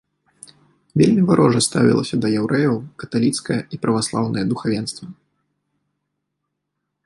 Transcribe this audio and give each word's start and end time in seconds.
Вельмі 1.01 1.21
варожа 1.29 1.59
ставілася 1.65 2.15
да 2.23 2.27
яўрэяў 2.39 2.75
каталіцкае 3.05 3.61
і 3.77 3.81
праваслаўнае 3.87 4.43
духавенства. 4.55 5.15